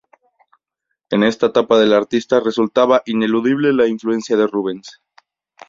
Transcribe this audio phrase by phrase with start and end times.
[1.11, 4.99] En esta etapa del artista resultaba ineludible la influencia de Rubens.